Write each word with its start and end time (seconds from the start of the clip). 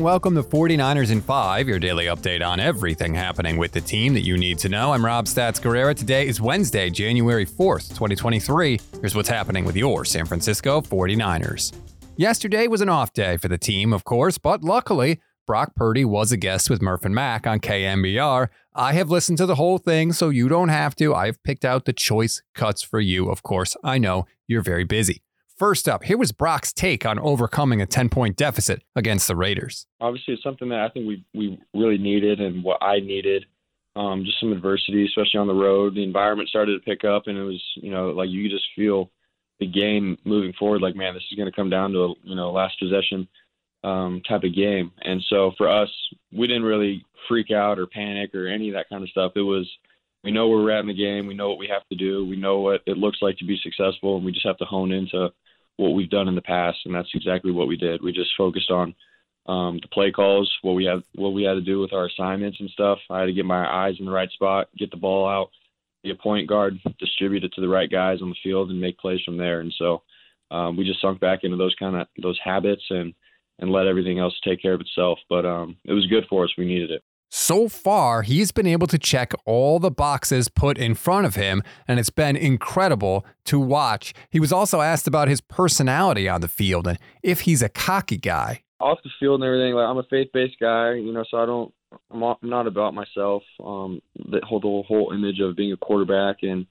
Welcome 0.00 0.34
to 0.36 0.42
49ers 0.42 1.10
in 1.12 1.20
5, 1.20 1.68
your 1.68 1.78
daily 1.78 2.06
update 2.06 2.44
on 2.44 2.58
everything 2.58 3.14
happening 3.14 3.56
with 3.56 3.72
the 3.72 3.80
team 3.80 4.14
that 4.14 4.22
you 4.22 4.38
need 4.38 4.58
to 4.60 4.68
know. 4.68 4.92
I'm 4.92 5.04
Rob 5.04 5.26
Stats 5.26 5.60
Guerrera. 5.60 5.94
Today 5.94 6.26
is 6.26 6.40
Wednesday, 6.40 6.88
January 6.88 7.44
4th, 7.44 7.88
2023. 7.90 8.80
Here's 9.00 9.14
what's 9.14 9.28
happening 9.28 9.64
with 9.64 9.76
your 9.76 10.04
San 10.04 10.24
Francisco 10.24 10.80
49ers. 10.80 11.72
Yesterday 12.16 12.68
was 12.68 12.80
an 12.80 12.88
off 12.88 13.12
day 13.12 13.36
for 13.36 13.48
the 13.48 13.58
team, 13.58 13.92
of 13.92 14.04
course, 14.04 14.38
but 14.38 14.64
luckily, 14.64 15.20
Brock 15.46 15.74
Purdy 15.74 16.04
was 16.04 16.32
a 16.32 16.36
guest 16.36 16.70
with 16.70 16.80
Murph 16.80 17.04
and 17.04 17.14
Mac 17.14 17.46
on 17.46 17.60
KNBR. 17.60 18.48
I 18.74 18.92
have 18.94 19.10
listened 19.10 19.38
to 19.38 19.46
the 19.46 19.56
whole 19.56 19.78
thing, 19.78 20.12
so 20.12 20.30
you 20.30 20.48
don't 20.48 20.70
have 20.70 20.96
to. 20.96 21.14
I've 21.14 21.42
picked 21.42 21.64
out 21.64 21.84
the 21.84 21.92
choice 21.92 22.42
cuts 22.54 22.82
for 22.82 23.00
you. 23.00 23.30
Of 23.30 23.42
course, 23.42 23.76
I 23.84 23.98
know 23.98 24.26
you're 24.48 24.62
very 24.62 24.84
busy. 24.84 25.22
First 25.62 25.88
up, 25.88 26.02
here 26.02 26.18
was 26.18 26.32
Brock's 26.32 26.72
take 26.72 27.06
on 27.06 27.20
overcoming 27.20 27.80
a 27.80 27.86
10 27.86 28.08
point 28.08 28.36
deficit 28.36 28.82
against 28.96 29.28
the 29.28 29.36
Raiders. 29.36 29.86
Obviously, 30.00 30.34
it's 30.34 30.42
something 30.42 30.68
that 30.70 30.80
I 30.80 30.88
think 30.88 31.06
we, 31.06 31.24
we 31.34 31.56
really 31.72 31.98
needed 31.98 32.40
and 32.40 32.64
what 32.64 32.82
I 32.82 32.98
needed. 32.98 33.46
Um, 33.94 34.24
just 34.24 34.40
some 34.40 34.52
adversity, 34.52 35.06
especially 35.06 35.38
on 35.38 35.46
the 35.46 35.54
road. 35.54 35.94
The 35.94 36.02
environment 36.02 36.48
started 36.48 36.72
to 36.72 36.84
pick 36.84 37.04
up, 37.04 37.28
and 37.28 37.38
it 37.38 37.44
was, 37.44 37.62
you 37.76 37.92
know, 37.92 38.10
like 38.10 38.28
you 38.28 38.50
just 38.50 38.64
feel 38.74 39.12
the 39.60 39.68
game 39.68 40.18
moving 40.24 40.52
forward. 40.54 40.82
Like, 40.82 40.96
man, 40.96 41.14
this 41.14 41.22
is 41.30 41.36
going 41.36 41.48
to 41.48 41.54
come 41.54 41.70
down 41.70 41.92
to 41.92 41.98
a, 42.06 42.14
you 42.24 42.34
know, 42.34 42.50
last 42.50 42.76
possession 42.80 43.28
um, 43.84 44.20
type 44.28 44.42
of 44.42 44.56
game. 44.56 44.90
And 45.02 45.22
so 45.28 45.52
for 45.56 45.68
us, 45.68 45.90
we 46.32 46.48
didn't 46.48 46.64
really 46.64 47.06
freak 47.28 47.52
out 47.52 47.78
or 47.78 47.86
panic 47.86 48.34
or 48.34 48.48
any 48.48 48.68
of 48.68 48.74
that 48.74 48.88
kind 48.88 49.04
of 49.04 49.10
stuff. 49.10 49.34
It 49.36 49.42
was, 49.42 49.70
we 50.24 50.32
know 50.32 50.48
where 50.48 50.58
we're 50.58 50.72
at 50.72 50.80
in 50.80 50.88
the 50.88 50.92
game. 50.92 51.28
We 51.28 51.34
know 51.34 51.50
what 51.50 51.58
we 51.58 51.68
have 51.68 51.86
to 51.90 51.96
do. 51.96 52.26
We 52.26 52.34
know 52.34 52.58
what 52.58 52.80
it 52.84 52.98
looks 52.98 53.18
like 53.22 53.38
to 53.38 53.44
be 53.44 53.60
successful, 53.62 54.16
and 54.16 54.24
we 54.24 54.32
just 54.32 54.44
have 54.44 54.58
to 54.58 54.64
hone 54.64 54.90
into 54.90 55.30
what 55.76 55.90
we've 55.90 56.10
done 56.10 56.28
in 56.28 56.34
the 56.34 56.42
past, 56.42 56.78
and 56.84 56.94
that's 56.94 57.14
exactly 57.14 57.50
what 57.50 57.68
we 57.68 57.76
did. 57.76 58.02
We 58.02 58.12
just 58.12 58.30
focused 58.36 58.70
on 58.70 58.94
um, 59.46 59.78
the 59.82 59.88
play 59.88 60.10
calls, 60.10 60.52
what 60.62 60.74
we 60.74 60.84
had, 60.84 61.02
what 61.14 61.30
we 61.30 61.42
had 61.42 61.54
to 61.54 61.60
do 61.60 61.80
with 61.80 61.92
our 61.92 62.06
assignments 62.06 62.60
and 62.60 62.70
stuff. 62.70 62.98
I 63.10 63.20
had 63.20 63.26
to 63.26 63.32
get 63.32 63.44
my 63.44 63.66
eyes 63.66 63.96
in 63.98 64.04
the 64.04 64.12
right 64.12 64.30
spot, 64.30 64.68
get 64.78 64.90
the 64.90 64.96
ball 64.96 65.28
out, 65.28 65.50
be 66.02 66.10
a 66.10 66.14
point 66.14 66.48
guard, 66.48 66.78
distribute 66.98 67.44
it 67.44 67.52
to 67.54 67.60
the 67.60 67.68
right 67.68 67.90
guys 67.90 68.22
on 68.22 68.28
the 68.28 68.36
field, 68.42 68.70
and 68.70 68.80
make 68.80 68.98
plays 68.98 69.20
from 69.24 69.36
there. 69.36 69.60
And 69.60 69.74
so 69.76 70.02
um, 70.50 70.76
we 70.76 70.84
just 70.84 71.00
sunk 71.00 71.20
back 71.20 71.40
into 71.42 71.56
those 71.56 71.74
kind 71.78 71.96
of 71.96 72.06
those 72.22 72.38
habits 72.42 72.84
and 72.90 73.14
and 73.58 73.70
let 73.70 73.86
everything 73.86 74.18
else 74.18 74.34
take 74.44 74.60
care 74.60 74.74
of 74.74 74.80
itself. 74.80 75.18
But 75.28 75.46
um, 75.46 75.76
it 75.84 75.92
was 75.92 76.06
good 76.06 76.26
for 76.28 76.44
us. 76.44 76.50
We 76.56 76.64
needed 76.64 76.90
it. 76.90 77.02
So 77.34 77.66
far, 77.66 78.20
he's 78.20 78.52
been 78.52 78.66
able 78.66 78.86
to 78.88 78.98
check 78.98 79.32
all 79.46 79.78
the 79.78 79.90
boxes 79.90 80.50
put 80.50 80.76
in 80.76 80.94
front 80.94 81.24
of 81.24 81.34
him, 81.34 81.62
and 81.88 81.98
it's 81.98 82.10
been 82.10 82.36
incredible 82.36 83.24
to 83.46 83.58
watch. 83.58 84.12
He 84.28 84.38
was 84.38 84.52
also 84.52 84.82
asked 84.82 85.06
about 85.06 85.28
his 85.28 85.40
personality 85.40 86.28
on 86.28 86.42
the 86.42 86.46
field 86.46 86.86
and 86.86 86.98
if 87.22 87.40
he's 87.40 87.62
a 87.62 87.70
cocky 87.70 88.18
guy. 88.18 88.64
Off 88.80 88.98
the 89.02 89.08
field 89.18 89.40
and 89.40 89.44
everything, 89.48 89.72
like 89.72 89.88
I'm 89.88 89.96
a 89.96 90.02
faith-based 90.10 90.56
guy, 90.60 90.92
you 90.92 91.10
know, 91.10 91.24
so 91.30 91.38
I 91.38 91.46
don't, 91.46 91.72
I'm 92.10 92.36
not 92.42 92.66
about 92.66 92.92
myself. 92.92 93.42
Um, 93.64 94.02
the 94.14 94.42
whole 94.46 94.60
the 94.60 94.82
whole 94.86 95.12
image 95.14 95.40
of 95.40 95.56
being 95.56 95.72
a 95.72 95.78
quarterback 95.78 96.42
and 96.42 96.66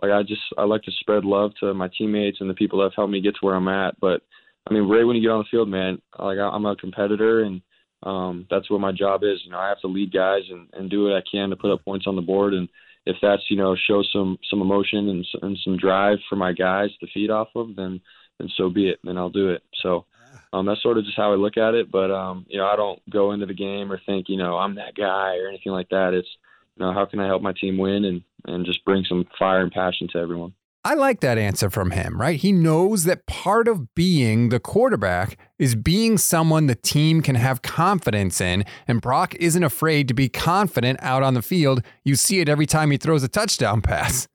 like 0.00 0.12
I 0.12 0.22
just 0.22 0.40
I 0.56 0.64
like 0.64 0.82
to 0.84 0.92
spread 0.98 1.26
love 1.26 1.50
to 1.60 1.74
my 1.74 1.90
teammates 1.96 2.38
and 2.40 2.48
the 2.48 2.54
people 2.54 2.78
that 2.78 2.86
have 2.86 2.94
helped 2.96 3.12
me 3.12 3.20
get 3.20 3.34
to 3.34 3.40
where 3.42 3.54
I'm 3.54 3.68
at. 3.68 4.00
But 4.00 4.22
I 4.66 4.72
mean, 4.72 4.88
right 4.88 5.04
when 5.04 5.16
you 5.16 5.20
get 5.20 5.32
on 5.32 5.40
the 5.40 5.50
field, 5.50 5.68
man, 5.68 6.00
like 6.18 6.38
I'm 6.38 6.64
a 6.64 6.74
competitor 6.74 7.42
and 7.42 7.60
um, 8.02 8.46
that's 8.50 8.70
what 8.70 8.80
my 8.80 8.92
job 8.92 9.22
is. 9.24 9.40
You 9.44 9.52
know, 9.52 9.58
I 9.58 9.68
have 9.68 9.80
to 9.80 9.86
lead 9.88 10.12
guys 10.12 10.42
and, 10.50 10.68
and 10.72 10.90
do 10.90 11.04
what 11.04 11.16
I 11.16 11.22
can 11.30 11.50
to 11.50 11.56
put 11.56 11.72
up 11.72 11.84
points 11.84 12.06
on 12.06 12.16
the 12.16 12.22
board. 12.22 12.54
And 12.54 12.68
if 13.04 13.16
that's 13.22 13.42
you 13.48 13.56
know 13.56 13.76
show 13.76 14.02
some 14.12 14.38
some 14.50 14.60
emotion 14.60 15.08
and, 15.08 15.26
and 15.42 15.58
some 15.64 15.76
drive 15.76 16.18
for 16.28 16.36
my 16.36 16.52
guys 16.52 16.90
to 17.00 17.06
feed 17.12 17.30
off 17.30 17.48
of, 17.54 17.76
then 17.76 18.00
then 18.38 18.48
so 18.56 18.68
be 18.68 18.88
it. 18.88 18.98
Then 19.02 19.16
I'll 19.16 19.30
do 19.30 19.50
it. 19.50 19.62
So 19.82 20.06
um, 20.52 20.66
that's 20.66 20.82
sort 20.82 20.98
of 20.98 21.04
just 21.04 21.16
how 21.16 21.32
I 21.32 21.36
look 21.36 21.56
at 21.56 21.74
it. 21.74 21.90
But 21.90 22.10
um, 22.10 22.46
you 22.48 22.58
know, 22.58 22.66
I 22.66 22.76
don't 22.76 23.00
go 23.10 23.32
into 23.32 23.46
the 23.46 23.54
game 23.54 23.90
or 23.90 24.00
think 24.04 24.28
you 24.28 24.36
know 24.36 24.56
I'm 24.56 24.74
that 24.76 24.94
guy 24.94 25.36
or 25.38 25.48
anything 25.48 25.72
like 25.72 25.88
that. 25.90 26.14
It's 26.14 26.28
you 26.76 26.84
know 26.84 26.92
how 26.92 27.06
can 27.06 27.20
I 27.20 27.26
help 27.26 27.42
my 27.42 27.52
team 27.52 27.78
win 27.78 28.04
and 28.04 28.22
and 28.46 28.66
just 28.66 28.84
bring 28.84 29.04
some 29.04 29.26
fire 29.38 29.62
and 29.62 29.72
passion 29.72 30.08
to 30.12 30.18
everyone. 30.18 30.54
I 30.86 30.94
like 30.94 31.18
that 31.18 31.36
answer 31.36 31.68
from 31.68 31.90
him, 31.90 32.20
right? 32.20 32.38
He 32.38 32.52
knows 32.52 33.02
that 33.04 33.26
part 33.26 33.66
of 33.66 33.92
being 33.96 34.50
the 34.50 34.60
quarterback 34.60 35.36
is 35.58 35.74
being 35.74 36.16
someone 36.16 36.68
the 36.68 36.76
team 36.76 37.22
can 37.22 37.34
have 37.34 37.60
confidence 37.60 38.40
in, 38.40 38.64
and 38.86 39.00
Brock 39.00 39.34
isn't 39.34 39.64
afraid 39.64 40.06
to 40.06 40.14
be 40.14 40.28
confident 40.28 41.00
out 41.02 41.24
on 41.24 41.34
the 41.34 41.42
field. 41.42 41.82
You 42.04 42.14
see 42.14 42.38
it 42.38 42.48
every 42.48 42.66
time 42.66 42.92
he 42.92 42.98
throws 42.98 43.24
a 43.24 43.28
touchdown 43.28 43.82
pass. 43.82 44.28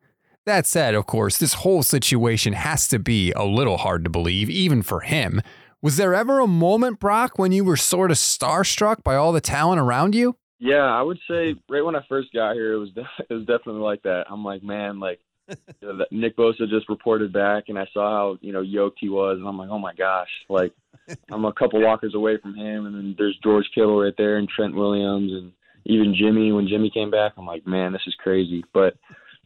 That 0.45 0.67
said, 0.67 0.94
of 0.94 1.06
course, 1.06 1.38
this 1.38 1.53
whole 1.53 1.84
situation 1.84 2.51
has 2.51 2.85
to 2.90 3.00
be 3.00 3.31
a 3.31 3.45
little 3.45 3.78
hard 3.78 4.03
to 4.03 4.09
believe, 4.09 4.50
even 4.50 4.81
for 4.81 5.00
him. 5.00 5.40
Was 5.81 5.95
there 5.95 6.13
ever 6.13 6.41
a 6.41 6.47
moment, 6.47 7.00
Brock, 7.00 7.40
when 7.40 7.53
you 7.53 7.63
were 7.63 7.78
sort 7.78 8.11
of 8.11 8.17
starstruck 8.17 9.06
by 9.06 9.16
all 9.16 9.31
the 9.31 9.40
talent 9.40 9.79
around 9.79 10.16
you? 10.16 10.35
Yeah, 10.59 10.84
I 10.84 11.01
would 11.01 11.19
say 11.29 11.56
right 11.69 11.81
when 11.81 11.95
I 11.95 12.01
first 12.09 12.34
got 12.34 12.56
here, 12.56 12.73
it 12.73 12.78
was 12.78 12.90
it 13.29 13.34
was 13.34 13.45
definitely 13.45 13.84
like 13.84 14.03
that. 14.03 14.25
I'm 14.29 14.44
like, 14.44 14.63
man, 14.63 15.00
like 15.00 15.22
Nick 16.12 16.38
Bosa 16.38 16.69
just 16.69 16.89
reported 16.89 17.34
back, 17.34 17.66
and 17.67 17.78
I 17.78 17.85
saw 17.94 18.09
how 18.09 18.38
you 18.41 18.53
know 18.53 18.62
yoked 18.62 19.00
he 19.00 19.09
was, 19.09 19.38
and 19.39 19.47
I'm 19.47 19.57
like, 19.57 19.69
oh 19.69 19.79
my 19.79 19.94
gosh, 19.94 20.29
like 20.50 20.73
I'm 21.31 21.45
a 21.45 21.53
couple 21.53 21.81
walkers 21.81 22.16
away 22.16 22.38
from 22.38 22.56
him, 22.56 22.85
and 22.85 22.95
then 22.95 23.16
there's 23.17 23.38
George 23.44 23.66
Kittle 23.73 24.01
right 24.01 24.13
there, 24.17 24.38
and 24.38 24.47
Trent 24.47 24.75
Williams, 24.75 25.31
and 25.31 25.51
even 25.85 26.16
Jimmy. 26.17 26.51
When 26.51 26.67
Jimmy 26.67 26.90
came 26.90 27.11
back, 27.11 27.34
I'm 27.38 27.45
like, 27.45 27.66
man, 27.66 27.94
this 27.94 28.01
is 28.07 28.16
crazy. 28.19 28.63
But 28.73 28.95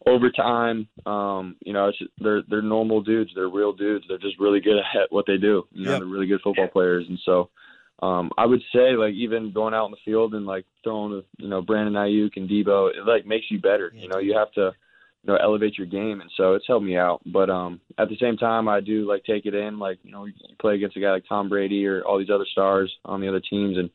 over 0.06 0.30
time, 0.30 0.88
um, 1.06 1.56
you 1.62 1.74
know, 1.74 1.90
it's 1.90 2.00
just, 2.00 2.12
they're 2.20 2.44
they're 2.50 2.62
normal 2.62 3.02
dudes, 3.02 3.32
they're 3.36 3.50
real 3.50 3.74
dudes, 3.74 4.06
they're 4.08 4.18
just 4.18 4.40
really 4.40 4.60
good 4.60 4.78
at 4.78 5.12
what 5.12 5.26
they 5.28 5.38
do. 5.38 5.68
You 5.72 5.86
know, 5.86 5.92
yep. 5.92 6.00
they're 6.00 6.10
really 6.10 6.28
good 6.28 6.42
football 6.42 6.68
players, 6.68 7.06
and 7.08 7.20
so. 7.26 7.50
Um, 8.04 8.30
I 8.38 8.46
would 8.46 8.62
say 8.74 8.92
like 8.98 9.14
even 9.14 9.54
going 9.54 9.74
out 9.74 9.86
in 9.86 9.92
the 9.92 9.98
field 10.04 10.34
and 10.34 10.46
like 10.46 10.66
throwing 10.84 11.14
with 11.14 11.24
you 11.38 11.48
know 11.48 11.62
Brandon 11.62 11.94
Aiyuk 11.94 12.32
and 12.36 12.50
Deebo, 12.50 12.90
it 12.90 13.08
like 13.08 13.26
makes 13.26 13.50
you 13.50 13.58
better. 13.58 13.90
You 13.96 14.10
know, 14.10 14.20
you 14.20 14.38
have 14.38 14.52
to 14.52 14.74
you 15.26 15.34
know 15.34 15.40
elevate 15.42 15.78
your 15.78 15.88
game 15.88 16.22
and 16.22 16.30
so 16.38 16.54
it's 16.54 16.68
helped 16.68 16.86
me 16.86 16.98
out. 16.98 17.22
But 17.26 17.50
um 17.50 17.80
at 17.98 18.10
the 18.10 18.18
same 18.18 18.38
time 18.38 18.68
i 18.68 18.80
do 18.80 19.08
like 19.08 19.24
take 19.24 19.46
it 19.46 19.56
in 19.56 19.80
like 19.80 20.00
you 20.04 20.12
know 20.12 20.26
you 20.26 20.34
play 20.60 20.76
against 20.76 20.98
a 20.98 21.00
guy 21.00 21.12
like 21.12 21.26
tom 21.28 21.50
brady 21.50 21.86
or 21.86 22.04
all 22.04 22.20
these 22.20 22.30
other 22.30 22.46
stars 22.52 22.94
on 23.06 23.22
the 23.22 23.28
other 23.28 23.42
teams 23.42 23.78
and 23.78 23.90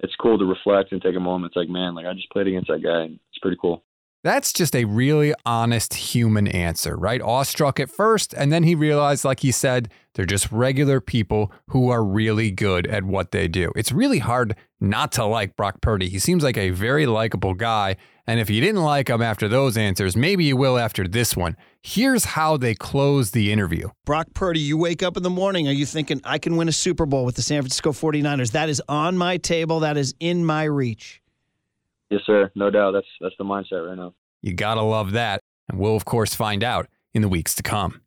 it's 0.00 0.14
cool 0.16 0.36
to 0.36 0.44
reflect 0.44 0.90
and 0.90 1.00
take 1.00 1.14
a 1.14 1.20
moment. 1.20 1.50
It's 1.50 1.56
like 1.56 1.68
man 1.68 1.94
like 1.94 2.06
i 2.06 2.12
just 2.12 2.30
played 2.30 2.46
against 2.46 2.68
that 2.68 2.82
guy 2.82 3.02
and 3.02 3.18
it's 3.30 3.38
pretty 3.40 3.58
cool 3.60 3.82
that's 4.22 4.52
just 4.52 4.76
a 4.76 4.84
really 4.84 5.34
honest 5.44 5.94
human 5.94 6.46
answer, 6.46 6.96
right? 6.96 7.20
Awestruck 7.20 7.80
at 7.80 7.90
first, 7.90 8.32
and 8.34 8.52
then 8.52 8.62
he 8.62 8.74
realized, 8.74 9.24
like 9.24 9.40
he 9.40 9.50
said, 9.50 9.90
they're 10.14 10.26
just 10.26 10.52
regular 10.52 11.00
people 11.00 11.50
who 11.68 11.90
are 11.90 12.04
really 12.04 12.50
good 12.50 12.86
at 12.86 13.04
what 13.04 13.32
they 13.32 13.48
do. 13.48 13.72
It's 13.74 13.90
really 13.90 14.18
hard 14.18 14.54
not 14.80 15.12
to 15.12 15.24
like 15.24 15.56
Brock 15.56 15.80
Purdy. 15.80 16.08
He 16.08 16.18
seems 16.18 16.44
like 16.44 16.56
a 16.56 16.70
very 16.70 17.06
likable 17.06 17.54
guy. 17.54 17.96
And 18.26 18.38
if 18.38 18.50
you 18.50 18.60
didn't 18.60 18.82
like 18.82 19.08
him 19.08 19.22
after 19.22 19.48
those 19.48 19.76
answers, 19.76 20.16
maybe 20.16 20.44
you 20.44 20.56
will 20.56 20.78
after 20.78 21.08
this 21.08 21.36
one. 21.36 21.56
Here's 21.82 22.24
how 22.24 22.56
they 22.56 22.74
close 22.74 23.32
the 23.32 23.50
interview 23.50 23.88
Brock 24.04 24.28
Purdy, 24.34 24.60
you 24.60 24.76
wake 24.76 25.02
up 25.02 25.16
in 25.16 25.22
the 25.22 25.30
morning. 25.30 25.66
Are 25.66 25.72
you 25.72 25.86
thinking, 25.86 26.20
I 26.24 26.38
can 26.38 26.56
win 26.56 26.68
a 26.68 26.72
Super 26.72 27.06
Bowl 27.06 27.24
with 27.24 27.34
the 27.34 27.42
San 27.42 27.62
Francisco 27.62 27.90
49ers? 27.90 28.52
That 28.52 28.68
is 28.68 28.82
on 28.88 29.16
my 29.16 29.38
table, 29.38 29.80
that 29.80 29.96
is 29.96 30.14
in 30.20 30.44
my 30.44 30.64
reach. 30.64 31.21
Yes, 32.12 32.20
sir. 32.26 32.52
No 32.54 32.68
doubt. 32.68 32.90
That's 32.90 33.06
that's 33.22 33.34
the 33.38 33.44
mindset 33.44 33.88
right 33.88 33.96
now. 33.96 34.12
You 34.42 34.52
gotta 34.52 34.82
love 34.82 35.12
that, 35.12 35.40
and 35.70 35.78
we'll 35.78 35.96
of 35.96 36.04
course 36.04 36.34
find 36.34 36.62
out 36.62 36.86
in 37.14 37.22
the 37.22 37.28
weeks 37.28 37.54
to 37.54 37.62
come. 37.62 38.02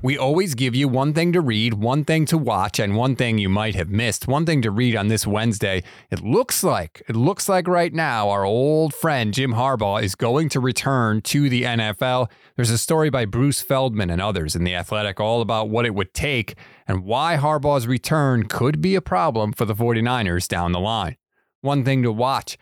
We 0.00 0.16
always 0.16 0.54
give 0.54 0.74
you 0.74 0.88
one 0.88 1.12
thing 1.12 1.34
to 1.34 1.42
read, 1.42 1.74
one 1.74 2.04
thing 2.04 2.24
to 2.26 2.38
watch, 2.38 2.78
and 2.78 2.96
one 2.96 3.14
thing 3.14 3.36
you 3.36 3.50
might 3.50 3.74
have 3.74 3.90
missed. 3.90 4.26
One 4.26 4.46
thing 4.46 4.62
to 4.62 4.70
read 4.70 4.96
on 4.96 5.08
this 5.08 5.26
Wednesday. 5.26 5.82
It 6.10 6.22
looks 6.22 6.64
like, 6.64 7.02
it 7.08 7.16
looks 7.16 7.46
like 7.46 7.68
right 7.68 7.92
now 7.92 8.30
our 8.30 8.44
old 8.44 8.94
friend 8.94 9.34
Jim 9.34 9.52
Harbaugh 9.52 10.00
is 10.02 10.14
going 10.14 10.48
to 10.50 10.60
return 10.60 11.20
to 11.22 11.50
the 11.50 11.64
NFL. 11.64 12.30
There's 12.56 12.70
a 12.70 12.78
story 12.78 13.10
by 13.10 13.24
Bruce 13.26 13.60
Feldman 13.60 14.08
and 14.08 14.22
others 14.22 14.54
in 14.54 14.62
The 14.62 14.76
Athletic 14.76 15.18
all 15.18 15.42
about 15.42 15.68
what 15.68 15.84
it 15.84 15.96
would 15.96 16.14
take 16.14 16.56
and 16.86 17.04
why 17.04 17.36
Harbaugh's 17.36 17.88
return 17.88 18.44
could 18.44 18.80
be 18.80 18.94
a 18.94 19.02
problem 19.02 19.52
for 19.52 19.64
the 19.64 19.74
49ers 19.74 20.46
down 20.46 20.70
the 20.70 20.80
line. 20.80 21.16
One 21.60 21.84
thing 21.84 22.04
to 22.04 22.12
watch. 22.12 22.56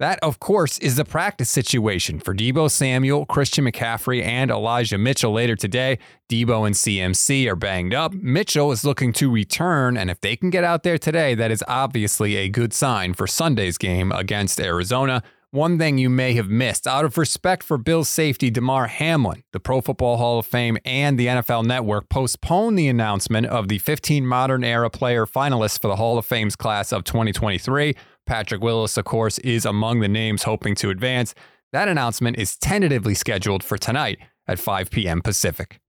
That, 0.00 0.18
of 0.22 0.40
course, 0.40 0.78
is 0.78 0.96
the 0.96 1.04
practice 1.04 1.50
situation 1.50 2.20
for 2.20 2.34
Deebo 2.34 2.70
Samuel, 2.70 3.26
Christian 3.26 3.66
McCaffrey, 3.66 4.24
and 4.24 4.50
Elijah 4.50 4.96
Mitchell 4.96 5.30
later 5.30 5.56
today. 5.56 5.98
Deebo 6.30 6.66
and 6.66 6.74
CMC 6.74 7.46
are 7.46 7.54
banged 7.54 7.92
up. 7.92 8.14
Mitchell 8.14 8.72
is 8.72 8.82
looking 8.82 9.12
to 9.12 9.30
return, 9.30 9.98
and 9.98 10.10
if 10.10 10.18
they 10.22 10.36
can 10.36 10.48
get 10.48 10.64
out 10.64 10.84
there 10.84 10.96
today, 10.96 11.34
that 11.34 11.50
is 11.50 11.62
obviously 11.68 12.36
a 12.36 12.48
good 12.48 12.72
sign 12.72 13.12
for 13.12 13.26
Sunday's 13.26 13.76
game 13.76 14.10
against 14.12 14.58
Arizona. 14.58 15.22
One 15.50 15.78
thing 15.78 15.98
you 15.98 16.08
may 16.08 16.32
have 16.32 16.48
missed 16.48 16.86
out 16.86 17.04
of 17.04 17.18
respect 17.18 17.62
for 17.62 17.76
Bills 17.76 18.08
safety 18.08 18.50
Damar 18.50 18.86
Hamlin, 18.86 19.42
the 19.52 19.60
Pro 19.60 19.82
Football 19.82 20.16
Hall 20.16 20.38
of 20.38 20.46
Fame 20.46 20.78
and 20.86 21.18
the 21.18 21.26
NFL 21.26 21.66
Network 21.66 22.08
postponed 22.08 22.78
the 22.78 22.88
announcement 22.88 23.48
of 23.48 23.68
the 23.68 23.78
15 23.78 24.24
modern 24.24 24.64
era 24.64 24.88
player 24.88 25.26
finalists 25.26 25.78
for 25.78 25.88
the 25.88 25.96
Hall 25.96 26.16
of 26.16 26.24
Fame's 26.24 26.56
class 26.56 26.90
of 26.90 27.04
2023. 27.04 27.94
Patrick 28.26 28.62
Willis, 28.62 28.96
of 28.96 29.04
course, 29.04 29.38
is 29.38 29.64
among 29.64 30.00
the 30.00 30.08
names 30.08 30.44
hoping 30.44 30.74
to 30.76 30.90
advance. 30.90 31.34
That 31.72 31.88
announcement 31.88 32.38
is 32.38 32.56
tentatively 32.56 33.14
scheduled 33.14 33.62
for 33.62 33.78
tonight 33.78 34.18
at 34.46 34.58
5 34.58 34.90
p.m. 34.90 35.20
Pacific. 35.20 35.80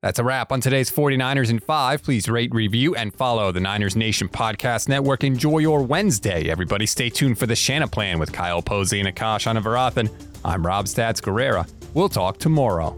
That's 0.00 0.20
a 0.20 0.24
wrap 0.24 0.52
on 0.52 0.60
today's 0.60 0.90
49ers 0.90 1.50
in 1.50 1.58
5. 1.58 2.02
Please 2.04 2.28
rate, 2.28 2.54
review, 2.54 2.94
and 2.94 3.12
follow 3.12 3.50
the 3.50 3.58
Niners 3.58 3.96
Nation 3.96 4.28
Podcast 4.28 4.88
Network. 4.88 5.24
Enjoy 5.24 5.58
your 5.58 5.82
Wednesday. 5.82 6.48
Everybody 6.48 6.86
stay 6.86 7.10
tuned 7.10 7.36
for 7.38 7.46
the 7.46 7.54
Shanaplan 7.54 8.20
with 8.20 8.32
Kyle 8.32 8.62
Posey 8.62 9.00
and 9.00 9.08
Akash 9.08 9.52
Anavarathan. 9.52 10.08
I'm 10.44 10.64
Rob 10.64 10.86
Stats 10.86 11.20
Guerrera. 11.20 11.68
We'll 11.94 12.08
talk 12.08 12.38
tomorrow. 12.38 12.96